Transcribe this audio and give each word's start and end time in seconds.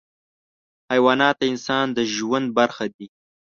حیوانات 0.91 1.35
د 1.39 1.43
انسان 1.51 1.85
د 1.97 1.99
ژوند 2.15 2.47
برخه 2.57 2.85
دي. 2.95 3.07